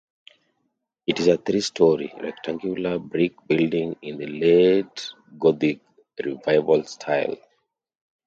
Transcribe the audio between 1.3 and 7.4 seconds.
three-story, rectangular brick building in the Late Gothic Revival style.